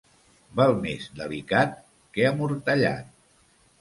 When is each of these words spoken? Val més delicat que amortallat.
Val 0.59 0.71
més 0.85 1.05
delicat 1.19 1.77
que 2.17 2.27
amortallat. 2.31 3.13